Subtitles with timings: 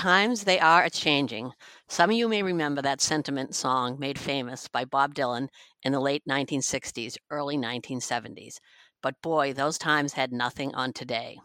[0.00, 1.52] times they are a changing.
[1.86, 5.48] Some of you may remember that sentiment song made famous by Bob Dylan
[5.82, 8.60] in the late 1960s, early 1970s.
[9.02, 11.36] But boy, those times had nothing on today.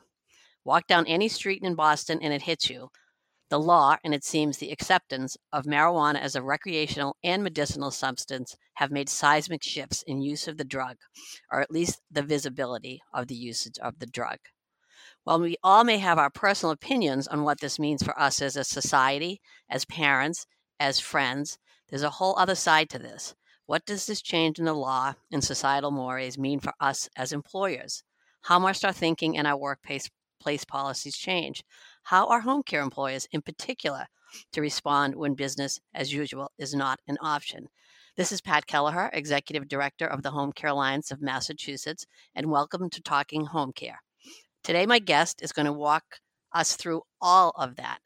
[0.64, 2.88] Walk down any street in Boston and it hits you.
[3.50, 8.56] The law, and it seems the acceptance of marijuana as a recreational and medicinal substance,
[8.76, 10.96] have made seismic shifts in use of the drug,
[11.52, 14.38] or at least the visibility of the usage of the drug.
[15.26, 18.56] While we all may have our personal opinions on what this means for us as
[18.56, 20.46] a society, as parents,
[20.80, 21.58] as friends,
[21.90, 23.34] there's a whole other side to this.
[23.66, 28.04] What does this change in the law and societal mores mean for us as employers?
[28.44, 31.64] How must our thinking and our workplace place policies change?
[32.04, 34.06] How are home care employers, in particular,
[34.52, 37.70] to respond when business as usual is not an option?
[38.16, 42.92] This is Pat Kelleher, Executive Director of the Home Care Alliance of Massachusetts, and welcome
[42.92, 44.04] to Talking Home Care.
[44.66, 46.04] Today, my guest is going to walk
[46.52, 48.00] us through all of that.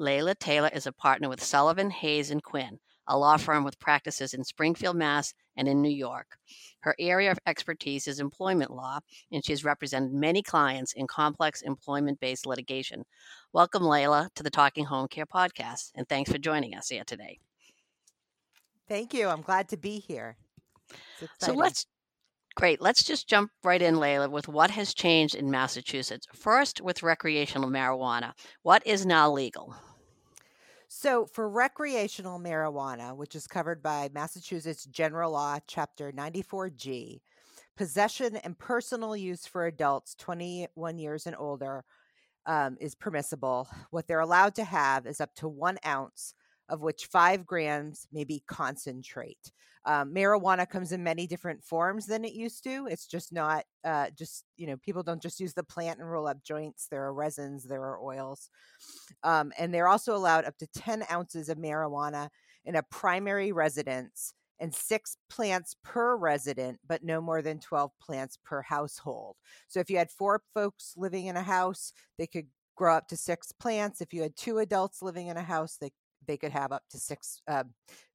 [0.00, 4.32] Layla Taylor is a partner with Sullivan, Hayes, and Quinn, a law firm with practices
[4.32, 6.38] in Springfield, Mass, and in New York.
[6.80, 11.60] Her area of expertise is employment law, and she has represented many clients in complex
[11.60, 13.04] employment based litigation.
[13.52, 17.40] Welcome, Layla, to the Talking Home Care podcast, and thanks for joining us here today.
[18.88, 19.28] Thank you.
[19.28, 20.38] I'm glad to be here.
[21.40, 21.84] So let's
[22.56, 22.80] Great.
[22.80, 26.26] Let's just jump right in, Layla, with what has changed in Massachusetts.
[26.32, 28.32] First, with recreational marijuana.
[28.62, 29.74] What is now legal?
[30.86, 37.20] So, for recreational marijuana, which is covered by Massachusetts General Law, Chapter 94G,
[37.76, 41.84] possession and personal use for adults 21 years and older
[42.46, 43.68] um, is permissible.
[43.90, 46.34] What they're allowed to have is up to one ounce,
[46.68, 49.52] of which five grams may be concentrate.
[49.86, 52.86] Um, marijuana comes in many different forms than it used to.
[52.90, 56.26] It's just not uh, just you know people don't just use the plant and roll
[56.26, 56.86] up joints.
[56.90, 58.48] There are resins, there are oils,
[59.22, 62.30] um, and they're also allowed up to ten ounces of marijuana
[62.64, 68.38] in a primary residence and six plants per resident, but no more than 12 plants
[68.44, 69.36] per household.
[69.68, 72.46] So if you had four folks living in a house, they could
[72.76, 74.00] grow up to six plants.
[74.00, 75.90] If you had two adults living in a house, they
[76.26, 77.64] they could have up to six uh,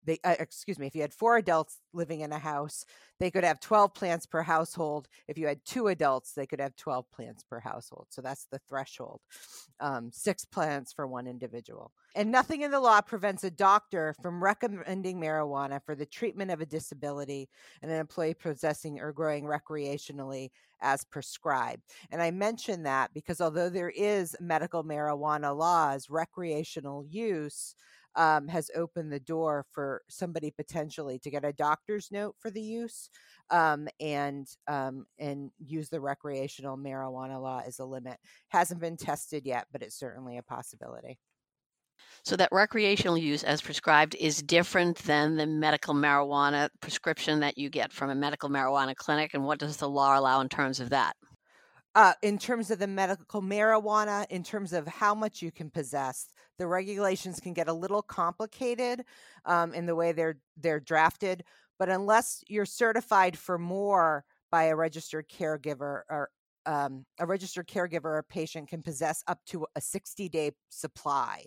[0.06, 2.86] they uh, excuse me if you had four adults living in a house
[3.20, 5.10] they could have 12 plants per household.
[5.28, 8.08] If you had two adults they could have 12 plants per household.
[8.10, 9.20] So that's the threshold.
[9.80, 11.92] Um, six plants for one individual.
[12.16, 16.62] And nothing in the law prevents a doctor from recommending marijuana for the treatment of
[16.62, 17.50] a disability
[17.82, 20.50] and an employee possessing or growing recreationally
[20.82, 21.84] as prescribed.
[22.10, 27.76] And i mention that because although there is medical marijuana laws recreational use
[28.16, 32.62] um, has opened the door for somebody potentially to get a doctor's note for the
[32.62, 33.10] use
[33.50, 38.18] um, and um, and use the recreational marijuana law as a limit.
[38.50, 41.20] Hasn't been tested yet, but it's certainly a possibility.
[42.24, 47.70] So that recreational use as prescribed is different than the medical marijuana prescription that you
[47.70, 49.34] get from a medical marijuana clinic.
[49.34, 51.16] And what does the law allow in terms of that?
[52.00, 56.30] Uh, in terms of the medical marijuana, in terms of how much you can possess,
[56.58, 59.04] the regulations can get a little complicated
[59.44, 61.44] um, in the way they're they're drafted.
[61.78, 66.30] But unless you're certified for more by a registered caregiver or
[66.66, 71.44] um, a registered caregiver or patient can possess up to a 60 day supply.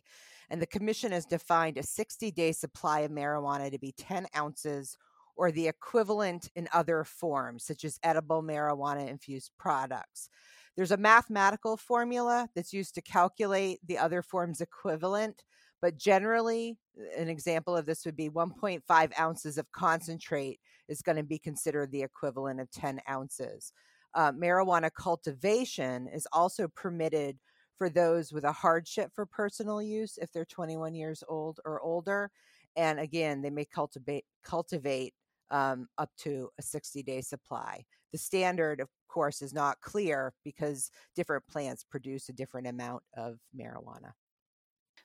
[0.51, 4.99] And the commission has defined a 60 day supply of marijuana to be 10 ounces
[5.37, 10.29] or the equivalent in other forms, such as edible marijuana infused products.
[10.77, 15.43] There's a mathematical formula that's used to calculate the other form's equivalent,
[15.83, 16.79] but generally,
[17.17, 21.91] an example of this would be 1.5 ounces of concentrate is going to be considered
[21.91, 23.73] the equivalent of 10 ounces.
[24.15, 27.39] Uh, marijuana cultivation is also permitted
[27.77, 32.31] for those with a hardship for personal use if they're 21 years old or older.
[32.77, 35.15] And again, they may cultivate cultivate
[35.53, 37.85] um, up to a 60 day supply.
[38.13, 43.39] The standard, of course, is not clear because different plants produce a different amount of
[43.57, 44.13] marijuana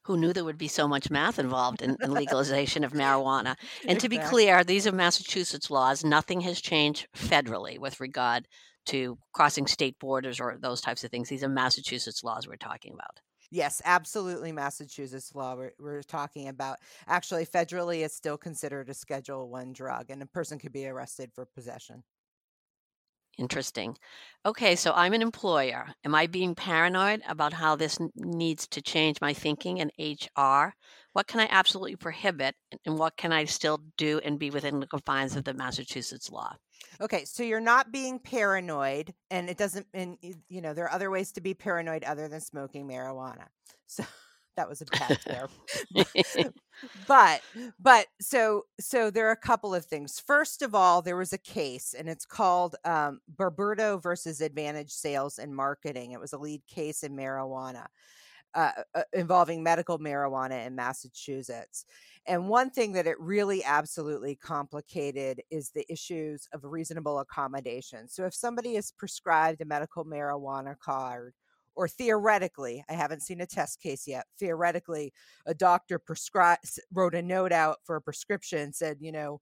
[0.04, 3.58] who knew there would be so much math involved in, in legalization of marijuana.
[3.90, 6.06] And to be clear, these are Massachusetts laws.
[6.06, 8.48] Nothing has changed federally with regard
[8.86, 11.28] to crossing state borders or those types of things.
[11.28, 13.20] These are Massachusetts laws we're talking about.
[13.50, 14.52] Yes, absolutely.
[14.52, 16.80] Massachusetts law we're, we're, talking about.
[17.08, 21.32] Actually, federally, it's still considered a Schedule One drug, and a person could be arrested
[21.34, 22.04] for possession.
[23.38, 23.96] Interesting.
[24.46, 25.88] Okay, so I'm an employer.
[26.04, 30.74] Am I being paranoid about how this needs to change my thinking in HR?
[31.14, 32.56] What can I absolutely prohibit,
[32.86, 36.56] and what can I still do and be within the confines of the Massachusetts law?
[37.00, 41.12] Okay, so you're not being paranoid, and it doesn't, and you know, there are other
[41.12, 43.48] ways to be paranoid other than smoking marijuana.
[43.90, 44.04] So
[44.58, 45.48] that was a test there.
[47.08, 47.42] but
[47.80, 50.20] but so so there are a couple of things.
[50.20, 55.40] First of all, there was a case, and it's called um, Barbuto versus Advantage Sales
[55.40, 56.12] and Marketing.
[56.12, 57.86] It was a lead case in marijuana.
[58.58, 61.86] Uh, uh, involving medical marijuana in Massachusetts.
[62.26, 68.08] And one thing that it really absolutely complicated is the issues of reasonable accommodation.
[68.08, 71.36] So if somebody is prescribed a medical marijuana card,
[71.76, 74.26] or theoretically, I haven't seen a test case yet.
[74.40, 75.14] Theoretically,
[75.46, 79.40] a doctor prescribed wrote a note out for a prescription said, you know,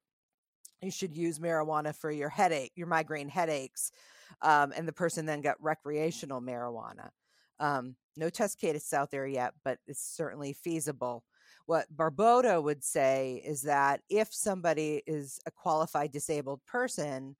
[0.81, 3.93] you should use marijuana for your headache, your migraine headaches,
[4.41, 7.11] um, and the person then got recreational marijuana.
[7.59, 11.23] Um, no test case out there yet, but it's certainly feasible.
[11.65, 17.35] What Barbuto would say is that if somebody is a qualified disabled person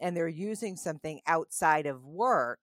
[0.00, 2.60] and they're using something outside of work,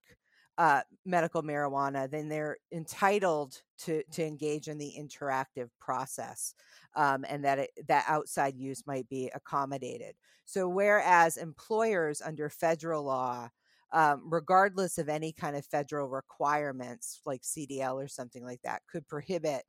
[0.57, 6.53] uh, medical marijuana, then they're entitled to to engage in the interactive process,
[6.95, 10.15] um, and that it, that outside use might be accommodated.
[10.45, 13.49] So, whereas employers under federal law
[13.93, 19.07] um, regardless of any kind of federal requirements like CDL or something like that, could
[19.07, 19.63] prohibit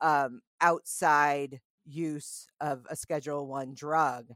[0.00, 4.32] um, outside use of a Schedule One drug.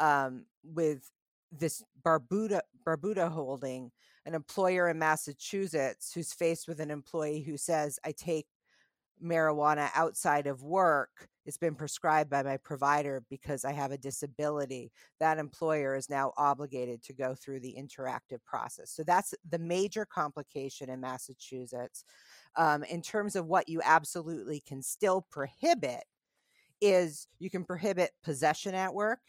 [0.00, 1.10] Um, with
[1.52, 3.92] this Barbuto Barbuto holding,
[4.26, 8.46] an employer in Massachusetts who's faced with an employee who says, "I take
[9.22, 14.92] marijuana outside of work it's been prescribed by my provider because I have a disability,
[15.20, 18.90] that employer is now obligated to go through the interactive process.
[18.90, 22.04] So that's the major complication in Massachusetts.
[22.56, 26.04] Um, in terms of what you absolutely can still prohibit,
[26.80, 29.20] is you can prohibit possession at work,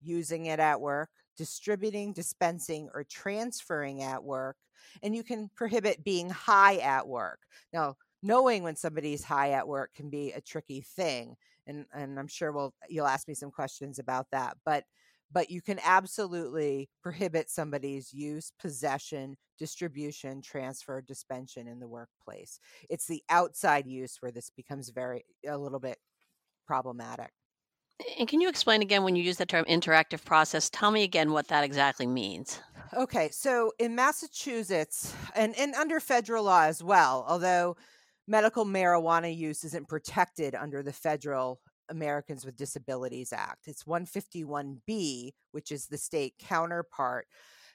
[0.00, 4.56] using it at work, distributing, dispensing, or transferring at work,
[5.02, 7.40] and you can prohibit being high at work.
[7.72, 11.36] Now, knowing when somebody's high at work can be a tricky thing
[11.66, 14.84] and and I'm sure we'll you'll ask me some questions about that but
[15.32, 22.58] but you can absolutely prohibit somebody's use, possession, distribution, transfer, dispension in the workplace.
[22.88, 25.98] It's the outside use where this becomes very a little bit
[26.66, 27.30] problematic.
[28.18, 30.70] And can you explain again when you use the term interactive process?
[30.70, 32.60] Tell me again what that exactly means.
[32.94, 37.76] Okay, so in Massachusetts and, and under federal law as well, although
[38.30, 41.60] medical marijuana use isn't protected under the federal
[41.90, 43.66] Americans with Disabilities Act.
[43.66, 47.26] It's 151B, which is the state counterpart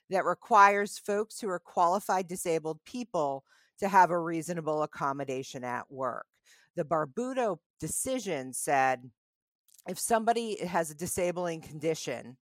[0.10, 3.44] that requires folks who are qualified disabled people
[3.80, 6.25] to have a reasonable accommodation at work.
[6.78, 9.10] The Barbuto decision said
[9.90, 12.38] if somebody has a disabling condition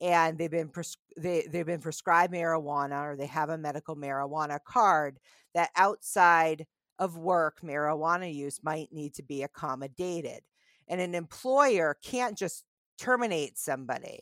[0.00, 4.58] and they've been pres- they, they've been prescribed marijuana or they have a medical marijuana
[4.66, 5.18] card
[5.54, 6.66] that outside
[6.98, 10.42] of work marijuana use might need to be accommodated.
[10.88, 12.64] And an employer can't just
[12.98, 14.20] terminate somebody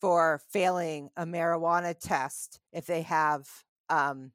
[0.00, 3.46] for failing a marijuana test if they have
[3.88, 4.32] um,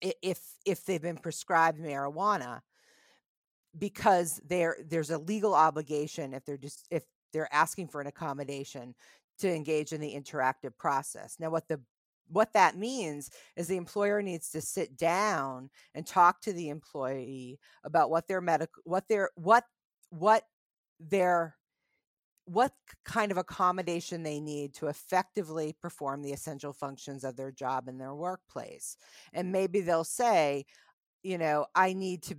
[0.00, 2.60] if if they've been prescribed marijuana
[3.78, 8.94] because there there's a legal obligation if they're just if they're asking for an accommodation
[9.38, 11.36] to engage in the interactive process.
[11.40, 11.80] Now what the
[12.28, 17.58] what that means is the employer needs to sit down and talk to the employee
[17.84, 19.64] about what their medical what their what
[20.10, 20.44] what
[21.00, 21.56] their
[22.46, 22.72] what
[23.04, 27.96] kind of accommodation they need to effectively perform the essential functions of their job in
[27.96, 28.98] their workplace.
[29.32, 30.66] And maybe they'll say
[31.24, 32.36] you know i need to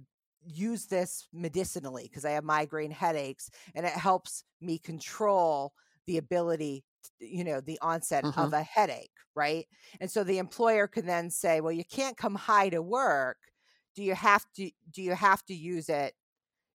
[0.48, 5.74] use this medicinally because i have migraine headaches and it helps me control
[6.08, 6.84] the ability
[7.20, 8.40] you know the onset mm-hmm.
[8.40, 9.68] of a headache right?
[10.00, 13.38] And so the employer can then say well you can't come high to work.
[13.96, 16.14] Do you have to do you have to use it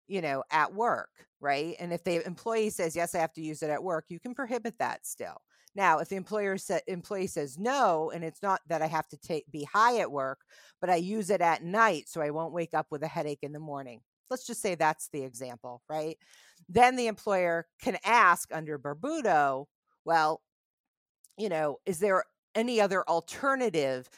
[0.07, 1.10] you know at work?
[1.39, 1.75] Right?
[1.79, 4.34] And if the employee says yes i have to use it at work you can
[4.34, 5.41] prohibit that still.
[5.75, 9.17] Now if the employer sa- employee says no and it's not that i have to
[9.17, 10.39] take be high at work
[10.81, 13.53] but i use it at night so i won't wake up with a headache in
[13.53, 14.01] the morning.
[14.29, 16.17] Let's just say that's the example right
[16.67, 19.65] then the employer can ask under barbuto
[20.07, 20.41] well,
[21.37, 22.23] you know, is there
[22.55, 24.09] any other alternative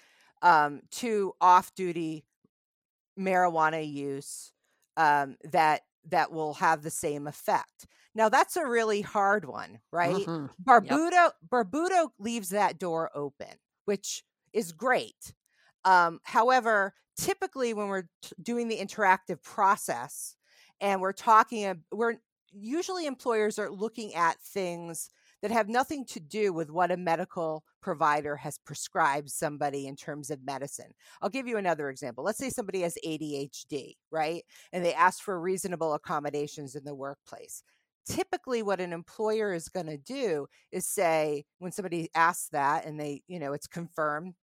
[0.43, 2.23] um, to off-duty
[3.19, 4.53] marijuana use
[4.95, 7.87] um, that that will have the same effect?
[8.13, 10.15] Now that's a really hard one, right?
[10.15, 10.45] Mm-hmm.
[10.63, 11.33] Barbuto yep.
[11.47, 13.55] Barbuto leaves that door open,
[13.85, 15.33] which is great.
[15.85, 20.35] Um, however, typically when we're t- doing the interactive process
[20.79, 22.17] and we're talking, we're
[22.51, 25.09] usually employers are looking at things
[25.41, 30.29] that have nothing to do with what a medical provider has prescribed somebody in terms
[30.29, 30.91] of medicine.
[31.21, 32.23] I'll give you another example.
[32.23, 34.43] Let's say somebody has ADHD, right?
[34.73, 37.63] And they ask for reasonable accommodations in the workplace.
[38.05, 42.99] Typically, what an employer is going to do is say, when somebody asks that and
[42.99, 44.33] they, you know, it's confirmed,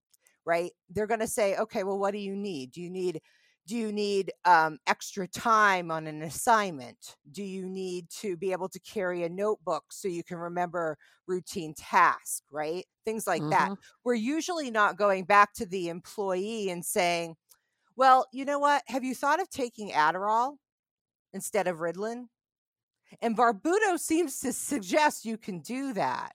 [0.45, 0.71] right?
[0.89, 2.71] They're going to say, okay, well, what do you need?
[2.71, 3.19] Do you need
[3.67, 7.17] do you need um, extra time on an assignment?
[7.31, 10.97] Do you need to be able to carry a notebook so you can remember
[11.27, 12.85] routine tasks right?
[13.03, 13.51] Things like mm-hmm.
[13.51, 13.71] that
[14.05, 17.35] we're usually not going back to the employee and saying
[17.97, 18.83] well you know what?
[18.87, 20.55] Have you thought of taking adderall
[21.33, 22.27] instead of ritalin?
[23.21, 26.31] And barbuto seems to suggest you can do that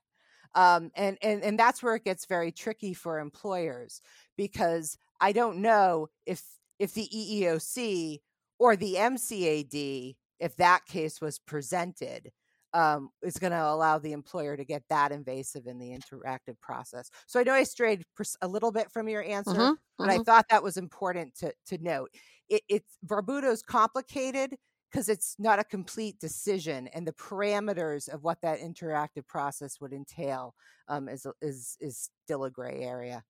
[0.55, 4.01] um, and, and and that's where it gets very tricky for employers
[4.37, 6.43] because I don't know if
[6.79, 8.19] if the EEOC
[8.59, 12.31] or the MCAD, if that case was presented,
[12.73, 17.09] um, is going to allow the employer to get that invasive in the interactive process.
[17.27, 18.03] So I know I strayed
[18.41, 20.21] a little bit from your answer, mm-hmm, but mm-hmm.
[20.21, 22.09] I thought that was important to to note.
[22.49, 24.55] It, it's Barbuto's complicated
[24.91, 29.93] because it's not a complete decision, and the parameters of what that interactive process would
[29.93, 30.55] entail
[30.87, 33.23] um, is is is still a gray area.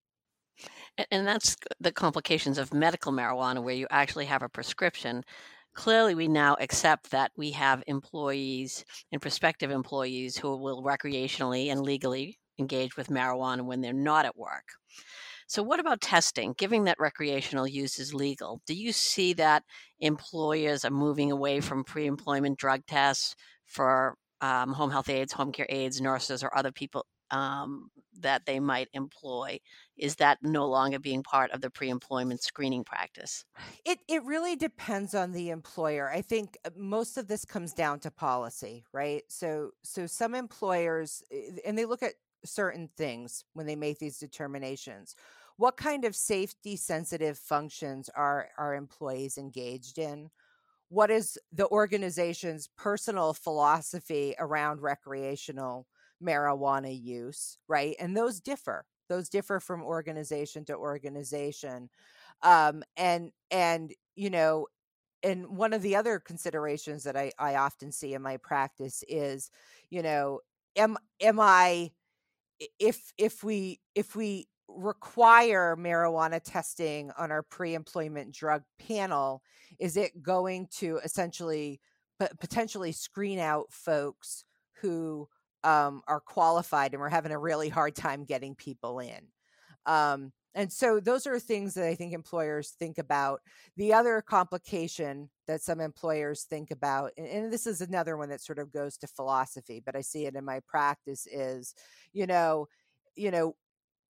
[1.12, 5.24] And that's the complications of medical marijuana, where you actually have a prescription.
[5.74, 11.82] Clearly, we now accept that we have employees and prospective employees who will recreationally and
[11.82, 14.66] legally engage with marijuana when they're not at work.
[15.48, 16.54] So, what about testing?
[16.58, 19.64] Given that recreational use is legal, do you see that
[20.00, 25.52] employers are moving away from pre employment drug tests for um, home health aides, home
[25.52, 27.90] care aides, nurses, or other people um,
[28.22, 29.60] that they might employ
[29.98, 33.46] is that no longer being part of the pre-employment screening practice?
[33.86, 36.10] It it really depends on the employer.
[36.10, 39.24] I think uh, most of this comes down to policy right?
[39.30, 42.14] So so some employers eh, and they look at
[42.46, 45.16] certain things when they make these determinations.
[45.58, 50.30] What kind of safety sensitive functions are our employees engaged in?
[50.90, 55.88] What is the organization's personal philosophy around recreational
[56.24, 57.96] marijuana use, right?
[58.00, 58.86] And those differ.
[59.10, 61.90] Those differ from organization to organization.
[62.42, 64.68] Um, and and you know,
[65.24, 69.50] and one of the other considerations that I, I often see in my practice is,
[69.90, 70.40] you know,
[70.76, 71.92] am am I
[72.80, 79.42] if if we if we require marijuana testing on our pre-employment drug panel,
[79.80, 81.80] is it going to essentially
[82.40, 84.46] potentially screen out folks
[84.82, 85.28] who
[85.64, 89.28] um, are qualified and we're having a really hard time getting people in.
[89.86, 93.42] Um, and so those are things that I think employers think about.
[93.76, 98.42] The other complication that some employers think about, and, and, this is another one that
[98.42, 101.74] sort of goes to philosophy, but I see it in my practice is,
[102.14, 102.68] you know,
[103.16, 103.56] you know,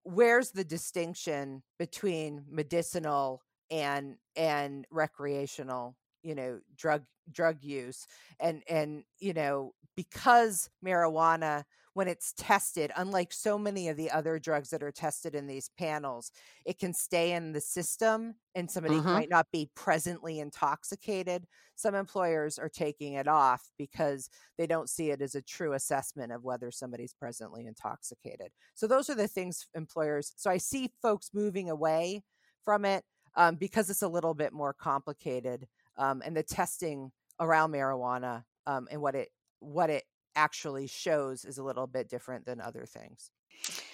[0.02, 8.06] where's the distinction between medicinal and and recreational you know drug drug use
[8.40, 11.62] and and you know because marijuana
[11.92, 15.70] when it's tested unlike so many of the other drugs that are tested in these
[15.78, 16.32] panels
[16.64, 19.12] it can stay in the system and somebody mm-hmm.
[19.12, 24.28] might not be presently intoxicated some employers are taking it off because
[24.58, 29.08] they don't see it as a true assessment of whether somebody's presently intoxicated so those
[29.08, 32.22] are the things employers so i see folks moving away
[32.64, 33.04] from it
[33.36, 35.66] um, because it's a little bit more complicated
[35.96, 39.28] um, and the testing around marijuana um, and what it
[39.60, 40.04] what it
[40.36, 43.30] actually shows is a little bit different than other things.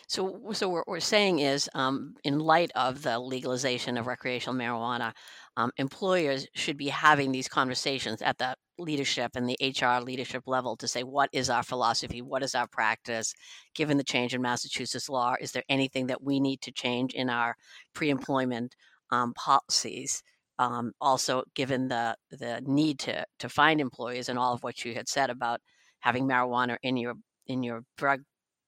[0.09, 5.12] So, so what we're saying is, um, in light of the legalization of recreational marijuana,
[5.57, 10.76] um, employers should be having these conversations at the leadership and the HR leadership level
[10.78, 12.23] to say, what is our philosophy?
[12.23, 13.35] What is our practice?
[13.75, 17.30] Given the change in Massachusetts law, is there anything that we need to change in
[17.30, 17.54] our
[17.95, 18.75] pre-employment
[19.12, 20.23] um, policies
[20.61, 24.95] um, also, given the the need to to find employees and all of what you
[24.95, 25.61] had said about
[26.00, 27.14] having marijuana in your
[27.47, 28.23] in your drug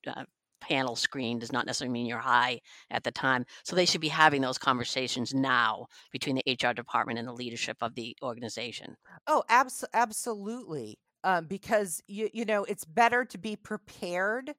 [0.06, 0.24] uh,
[0.62, 3.44] panel screen does not necessarily mean you're high at the time.
[3.64, 7.76] So they should be having those conversations now between the HR department and the leadership
[7.82, 8.96] of the organization.
[9.26, 10.98] Oh, abs- absolutely.
[11.24, 14.54] Um, because you you know it's better to be prepared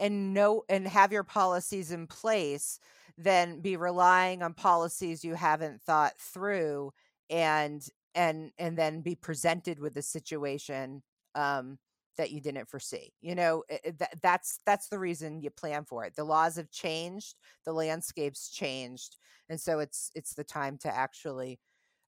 [0.00, 2.80] and know and have your policies in place
[3.18, 6.92] than be relying on policies you haven't thought through
[7.30, 11.02] and and and then be presented with a situation
[11.34, 11.78] um,
[12.16, 13.64] that you didn't foresee you know
[13.98, 17.34] that, that's that's the reason you plan for it the laws have changed
[17.64, 19.16] the landscape's changed
[19.48, 21.58] and so it's it's the time to actually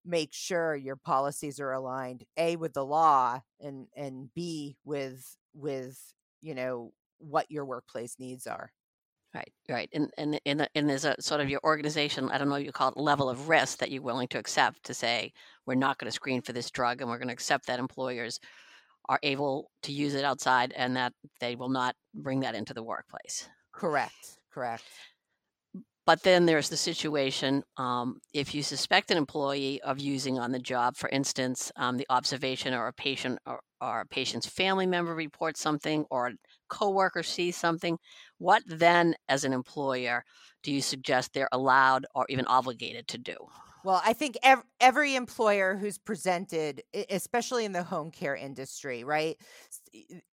[0.05, 5.99] make sure your policies are aligned a with the law and and b with with
[6.41, 8.73] you know what your workplace needs are.
[9.33, 12.29] Right, right, and and and, and there's a sort of your organization.
[12.31, 14.95] I don't know you call it level of risk that you're willing to accept to
[14.95, 15.33] say
[15.67, 18.41] we're not going to screen for this drug, and we're going to accept that employers
[19.09, 22.83] are able to use it outside, and that they will not bring that into the
[22.83, 23.49] workplace.
[23.73, 24.39] Correct.
[24.53, 24.85] Correct.
[26.07, 30.59] But then there's the situation um, if you suspect an employee of using on the
[30.59, 35.15] job, for instance, um, the observation or a patient or, or a patient's family member
[35.15, 36.33] reports something or a
[36.69, 37.97] coworker sees something,
[38.41, 40.25] what then, as an employer,
[40.63, 43.37] do you suggest they're allowed or even obligated to do?
[43.85, 49.37] Well, I think every, every employer who's presented, especially in the home care industry, right?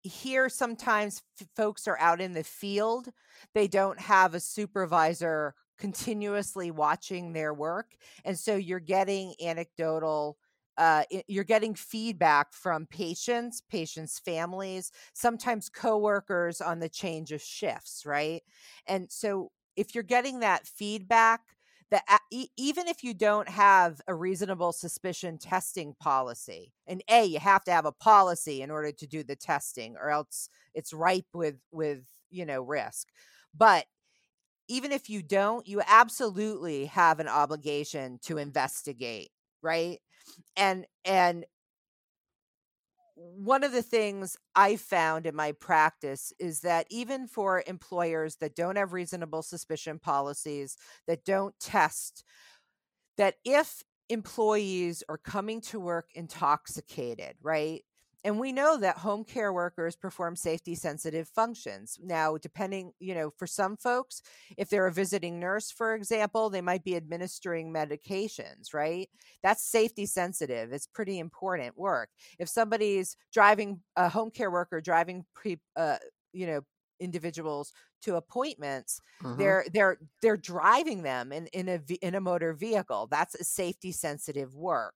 [0.04, 3.10] Here, sometimes f- folks are out in the field.
[3.54, 7.96] They don't have a supervisor continuously watching their work.
[8.24, 10.38] And so you're getting anecdotal
[10.78, 18.06] uh, you're getting feedback from patients, patients' families, sometimes coworkers on the change of shifts,
[18.06, 18.42] right?
[18.88, 21.42] And so if you're getting that feedback,
[21.92, 22.04] that
[22.58, 27.72] even if you don't have a reasonable suspicion testing policy, and a you have to
[27.72, 32.00] have a policy in order to do the testing, or else it's ripe with with
[32.32, 33.08] you know risk.
[33.54, 33.86] But
[34.68, 39.30] even if you don't, you absolutely have an obligation to investigate,
[39.62, 40.00] right?
[40.58, 41.46] And and
[43.16, 48.56] one of the things I found in my practice is that even for employers that
[48.56, 50.76] don't have reasonable suspicion policies,
[51.08, 52.24] that don't test,
[53.18, 57.85] that if employees are coming to work intoxicated, right?
[58.26, 61.98] And we know that home care workers perform safety sensitive functions.
[62.04, 64.22] Now depending you know for some folks
[64.58, 69.08] if they're a visiting nurse for example they might be administering medications right?
[69.44, 70.74] That's safety sensitive.
[70.74, 72.10] It's pretty important work.
[72.40, 75.98] If somebody's driving a home care worker driving pre uh,
[76.34, 76.62] you know
[77.00, 79.38] individuals to appointments mm-hmm.
[79.38, 83.08] they're they're they're driving them in in a in a motor vehicle.
[83.12, 84.96] That's a safety sensitive work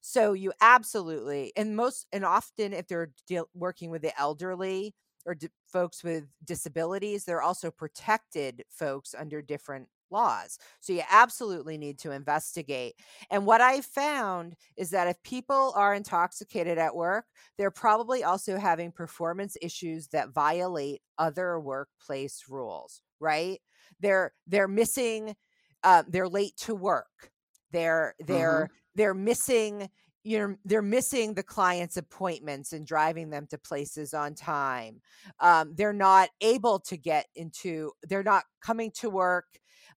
[0.00, 4.94] so you absolutely, and most, and often if they're deal, working with the elderly
[5.26, 10.58] or folks with disabilities, they're also protected folks under different laws.
[10.80, 12.94] So you absolutely need to investigate.
[13.30, 17.24] And what I found is that if people are intoxicated at work,
[17.56, 23.60] they're probably also having performance issues that violate other workplace rules, right?
[24.00, 25.34] They're they're missing
[25.82, 27.30] uh, they're late to work.
[27.72, 29.88] They're they're mm-hmm they're missing
[30.24, 35.00] you know they're missing the client's appointments and driving them to places on time.
[35.40, 39.46] Um, they're not able to get into they're not coming to work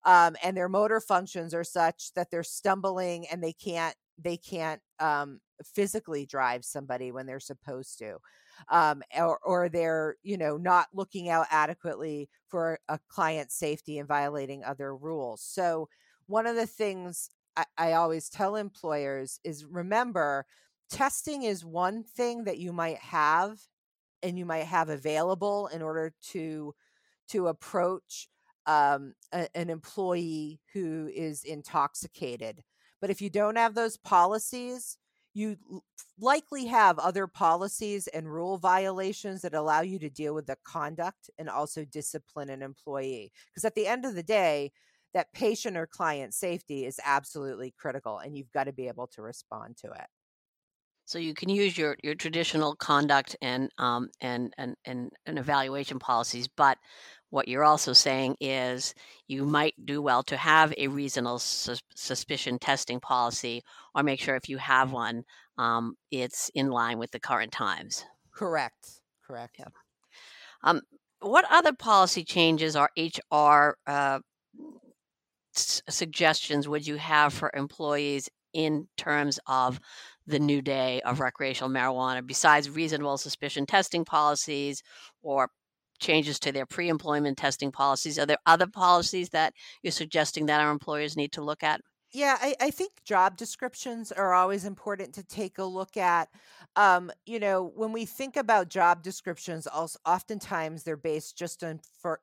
[0.04, 4.80] um, and their motor functions are such that they're stumbling and they can't they can't
[4.98, 8.16] um, physically drive somebody when they're supposed to
[8.70, 14.08] um, or, or they're you know not looking out adequately for a client's safety and
[14.08, 15.42] violating other rules.
[15.42, 15.88] So
[16.26, 17.30] one of the things
[17.76, 20.46] I, always tell employers is remember
[20.90, 23.58] testing is one thing that you might have
[24.22, 26.74] and you might have available in order to
[27.28, 28.28] to approach
[28.66, 32.62] um, a, an employee who is intoxicated.
[33.00, 34.98] But if you don't have those policies
[35.36, 35.58] you
[36.18, 41.28] likely have other policies and rule violations that allow you to deal with the conduct
[41.38, 43.30] and also discipline an employee.
[43.50, 44.72] Because at the end of the day
[45.16, 49.22] that patient or client safety is absolutely critical and you've got to be able to
[49.22, 50.06] respond to it
[51.06, 56.00] so you can use your, your traditional conduct and, um, and, and, and, and evaluation
[56.00, 56.78] policies, but
[57.30, 58.92] what you're also saying is
[59.28, 63.62] you might do well to have a reasonable sus- suspicion testing policy
[63.94, 65.22] or make sure if you have one,
[65.58, 68.04] um, it's in line with the current times.
[68.32, 69.00] Correct.
[69.24, 69.56] Correct.
[69.60, 69.66] Yeah.
[70.64, 70.80] Um,
[71.20, 74.18] what other policy changes are HR uh,
[75.58, 79.78] suggestions would you have for employees in terms of
[80.26, 84.82] the new day of recreational marijuana besides reasonable suspicion testing policies
[85.22, 85.50] or
[85.98, 88.18] changes to their pre-employment testing policies?
[88.18, 91.80] Are there other policies that you're suggesting that our employers need to look at?
[92.12, 96.28] Yeah i, I think job descriptions are always important to take a look at.
[96.76, 101.80] Um, you know when we think about job descriptions also oftentimes they're based just on
[102.00, 102.20] for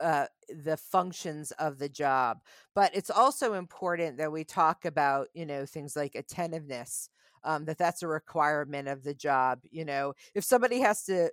[0.00, 2.40] uh, the functions of the job.
[2.74, 7.08] But it's also important that we talk about, you know, things like attentiveness,
[7.44, 9.60] um, that that's a requirement of the job.
[9.70, 11.30] You know, if somebody has to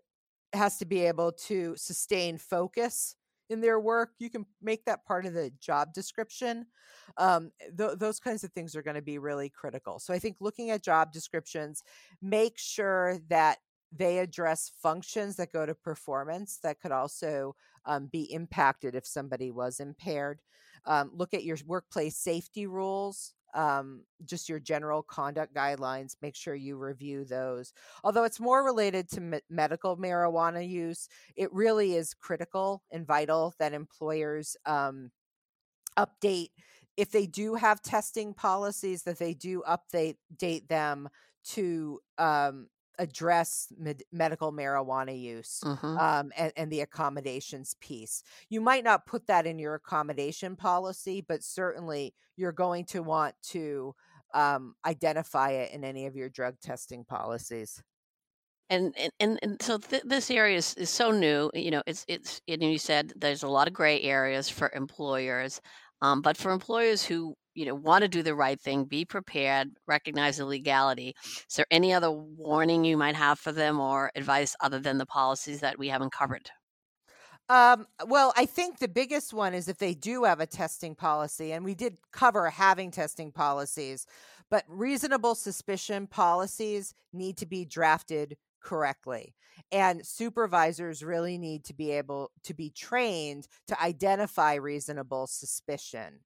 [0.53, 3.15] has to be able to sustain focus
[3.49, 6.65] in their work, you can make that part of the job description.
[7.17, 9.99] Um, th- those kinds of things are going to be really critical.
[9.99, 11.83] So I think looking at job descriptions,
[12.21, 13.57] make sure that
[13.91, 19.51] they address functions that go to performance that could also um, be impacted if somebody
[19.51, 20.41] was impaired.
[20.85, 26.15] Um, look at your workplace safety rules, um, just your general conduct guidelines.
[26.21, 27.73] Make sure you review those.
[28.03, 33.53] Although it's more related to me- medical marijuana use, it really is critical and vital
[33.59, 35.11] that employers um,
[35.97, 36.49] update
[36.97, 41.09] if they do have testing policies that they do update date them
[41.43, 42.67] to um,
[43.01, 48.23] address med- medical marijuana use hmm um, and, and the accommodations piece.
[48.49, 53.35] You might not put that in your accommodation policy, but certainly you're going to want
[53.49, 53.93] to
[54.33, 57.81] um, identify it in any of your drug testing policies.
[58.69, 61.51] And and and, and so th- this area is, is so new.
[61.53, 65.59] You know, it's it's and you said there's a lot of gray areas for employers,
[66.01, 69.69] um, but for employers who you know want to do the right thing, be prepared,
[69.87, 71.15] recognize the legality.
[71.23, 75.05] Is there any other warning you might have for them or advice other than the
[75.05, 76.49] policies that we haven't covered?
[77.49, 81.51] Um, well, I think the biggest one is if they do have a testing policy,
[81.51, 84.05] and we did cover having testing policies,
[84.49, 89.35] but reasonable suspicion policies need to be drafted correctly.
[89.71, 96.19] And supervisors really need to be able to be trained to identify reasonable suspicion.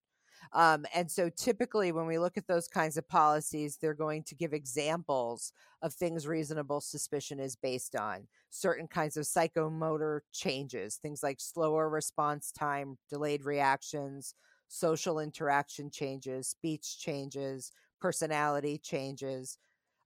[0.52, 4.34] Um, and so typically, when we look at those kinds of policies, they're going to
[4.34, 11.22] give examples of things reasonable suspicion is based on certain kinds of psychomotor changes, things
[11.22, 14.34] like slower response time, delayed reactions,
[14.68, 19.58] social interaction changes, speech changes, personality changes.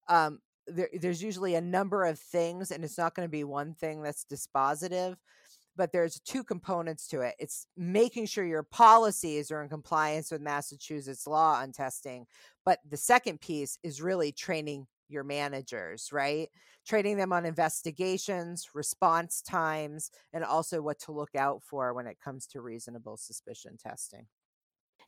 [0.08, 3.74] Um, there, there's usually a number of things, and it's not going to be one
[3.74, 5.16] thing that's dispositive
[5.80, 7.34] but there's two components to it.
[7.38, 12.26] It's making sure your policies are in compliance with Massachusetts law on testing.
[12.66, 16.50] But the second piece is really training your managers, right?
[16.86, 22.20] Training them on investigations, response times, and also what to look out for when it
[22.22, 24.26] comes to reasonable suspicion testing.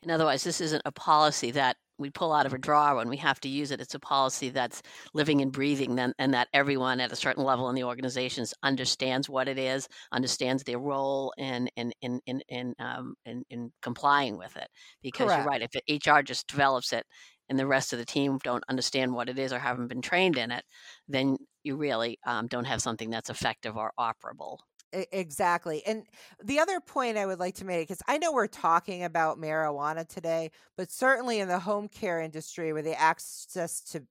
[0.03, 3.17] And otherwise, this isn't a policy that we pull out of a drawer when we
[3.19, 3.81] have to use it.
[3.81, 4.83] It's a policy that's
[5.15, 9.29] living and breathing, then, and that everyone at a certain level in the organizations understands
[9.29, 14.37] what it is, understands their role in in in in in, um, in, in complying
[14.37, 14.69] with it.
[15.03, 15.37] Because Correct.
[15.37, 17.07] you're right, if HR just develops it
[17.49, 20.37] and the rest of the team don't understand what it is or haven't been trained
[20.39, 20.65] in it,
[21.07, 24.59] then you really um, don't have something that's effective or operable.
[24.93, 25.83] Exactly.
[25.87, 26.07] And
[26.43, 30.07] the other point I would like to make, because I know we're talking about marijuana
[30.07, 34.07] today, but certainly in the home care industry where the access to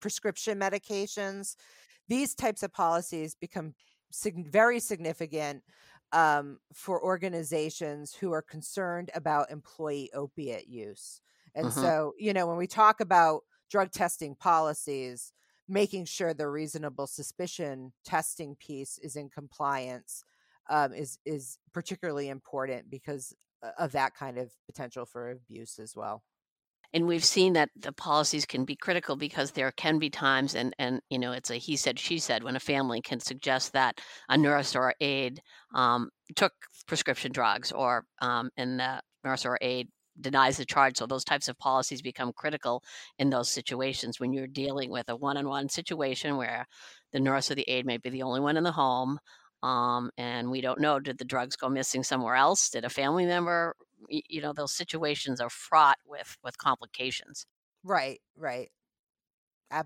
[0.00, 1.56] prescription medications,
[2.08, 3.74] these types of policies become
[4.12, 5.64] sig- very significant
[6.12, 11.22] um, for organizations who are concerned about employee opiate use.
[11.54, 15.32] And hmm so, you know, when we talk about drug testing policies,
[15.70, 20.24] making sure the reasonable suspicion testing piece is in compliance
[20.68, 25.94] um, is is particularly important because uh, of that kind of potential for abuse as
[25.96, 26.22] well.
[26.92, 30.74] and we've seen that the policies can be critical because there can be times and
[30.78, 34.00] and you know it's a he said she said when a family can suggest that
[34.28, 35.40] a nurse or aide
[35.74, 36.52] um, took
[36.86, 39.88] prescription drugs or um, and the nurse or aide
[40.20, 42.82] denies the charge so those types of policies become critical
[43.18, 46.66] in those situations when you're dealing with a one-on-one situation where
[47.12, 49.18] the nurse or the aide may be the only one in the home
[49.62, 53.26] um, and we don't know did the drugs go missing somewhere else did a family
[53.26, 53.74] member
[54.08, 57.46] you know those situations are fraught with with complications
[57.82, 58.70] Right, right.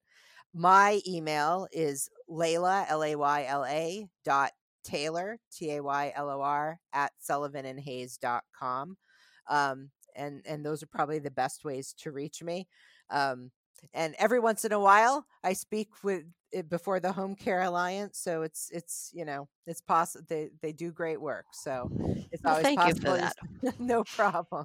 [0.59, 4.53] My email is Layla, L A Y L A dot
[4.85, 8.97] Taylor, T A Y L O R, at sullivanandhayes.com.
[9.51, 12.69] Um, and, and those are probably the best ways to reach me.
[13.11, 13.51] Um,
[13.93, 16.25] and every once in a while, I speak with
[16.71, 18.19] before the Home Care Alliance.
[18.19, 20.25] So it's, it's, you know, it's possible.
[20.27, 21.45] They, they do great work.
[21.53, 21.91] So
[22.33, 23.35] it's well always thank you for possible.
[23.61, 24.65] that no problem.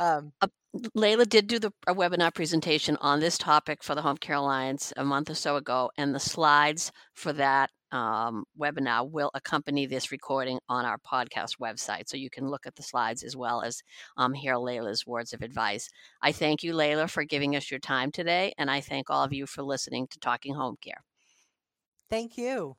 [0.00, 0.48] Um, Uh,
[0.96, 4.92] Layla did do the a webinar presentation on this topic for the Home Care Alliance
[4.96, 10.12] a month or so ago, and the slides for that um, webinar will accompany this
[10.12, 12.08] recording on our podcast website.
[12.08, 13.82] So you can look at the slides as well as
[14.16, 15.90] um, hear Layla's words of advice.
[16.22, 18.52] I thank you, Layla, for giving us your time today.
[18.58, 21.02] And I thank all of you for listening to Talking Home Care.
[22.10, 22.76] Thank you.